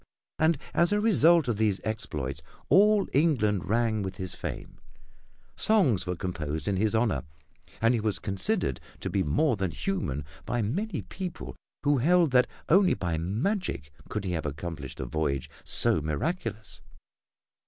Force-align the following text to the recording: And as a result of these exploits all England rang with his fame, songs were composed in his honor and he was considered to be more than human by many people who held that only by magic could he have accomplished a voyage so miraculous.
And 0.39 0.57
as 0.73 0.91
a 0.91 0.99
result 0.99 1.47
of 1.47 1.57
these 1.57 1.79
exploits 1.83 2.41
all 2.69 3.07
England 3.13 3.69
rang 3.69 4.01
with 4.01 4.15
his 4.17 4.33
fame, 4.33 4.79
songs 5.55 6.07
were 6.07 6.15
composed 6.15 6.67
in 6.67 6.75
his 6.75 6.95
honor 6.95 7.23
and 7.79 7.93
he 7.93 7.99
was 7.99 8.17
considered 8.17 8.79
to 9.01 9.11
be 9.11 9.21
more 9.21 9.55
than 9.55 9.69
human 9.69 10.25
by 10.43 10.63
many 10.63 11.03
people 11.03 11.55
who 11.83 11.99
held 11.99 12.31
that 12.31 12.47
only 12.67 12.95
by 12.95 13.19
magic 13.19 13.91
could 14.09 14.23
he 14.25 14.31
have 14.31 14.47
accomplished 14.47 14.99
a 14.99 15.05
voyage 15.05 15.51
so 15.63 16.01
miraculous. 16.01 16.81